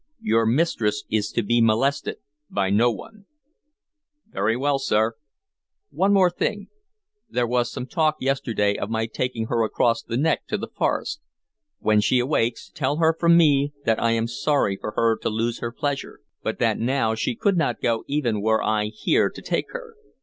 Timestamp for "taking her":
9.05-9.63